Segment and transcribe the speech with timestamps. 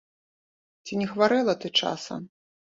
[0.87, 2.21] Ці не хварэла ты часам?